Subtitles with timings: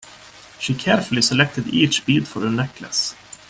[0.57, 3.13] She carefully selected each bead for her necklace.